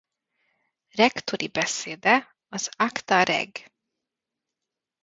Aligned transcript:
Rektori 0.91 1.47
beszéde 1.47 2.35
az 2.49 2.69
Acta 2.75 3.23
reg. 3.23 3.73